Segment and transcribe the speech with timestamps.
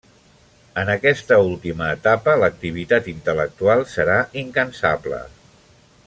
[0.83, 5.21] En aquesta última etapa l'activitat intel·lectual serà incansable.